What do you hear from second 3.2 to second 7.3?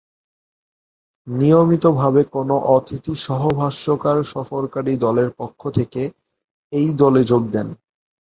সহ-ভাষ্যকার সফরকারী দলের পক্ষ থেকে এই দলে